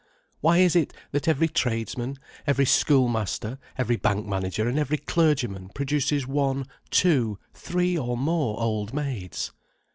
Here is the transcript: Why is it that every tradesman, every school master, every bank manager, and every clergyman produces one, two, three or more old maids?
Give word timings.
Why 0.39 0.57
is 0.57 0.75
it 0.75 0.93
that 1.11 1.27
every 1.27 1.47
tradesman, 1.47 2.17
every 2.47 2.65
school 2.65 3.07
master, 3.07 3.59
every 3.77 3.97
bank 3.97 4.25
manager, 4.25 4.67
and 4.67 4.79
every 4.79 4.97
clergyman 4.97 5.69
produces 5.75 6.25
one, 6.25 6.65
two, 6.89 7.37
three 7.53 7.95
or 7.99 8.17
more 8.17 8.59
old 8.59 8.95
maids? 8.95 9.51